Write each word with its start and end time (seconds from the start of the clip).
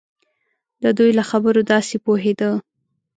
د 0.83 0.85
دوی 0.97 1.11
له 1.17 1.23
خبرو 1.29 1.61
داسې 1.71 1.95
پوهېده. 2.05 2.51